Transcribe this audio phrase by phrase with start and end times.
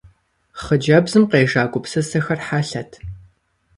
[0.61, 2.91] Хъыджэбзым къежа гупсысэхэр хьэлъэт.